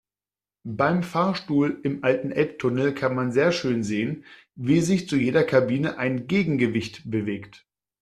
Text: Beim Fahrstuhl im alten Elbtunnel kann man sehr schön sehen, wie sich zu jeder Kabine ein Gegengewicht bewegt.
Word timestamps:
Beim 0.65 1.03
Fahrstuhl 1.03 1.79
im 1.83 2.03
alten 2.03 2.31
Elbtunnel 2.31 2.95
kann 2.95 3.13
man 3.13 3.31
sehr 3.31 3.51
schön 3.51 3.83
sehen, 3.83 4.25
wie 4.55 4.81
sich 4.81 5.07
zu 5.07 5.15
jeder 5.15 5.43
Kabine 5.43 5.99
ein 5.99 6.25
Gegengewicht 6.25 7.03
bewegt. 7.11 7.67